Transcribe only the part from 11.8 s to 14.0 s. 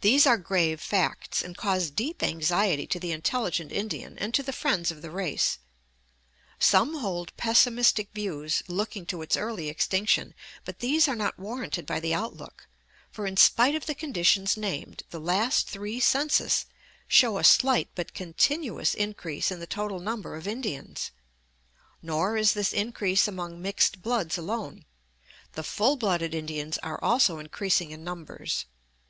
by the outlook, for in spite of the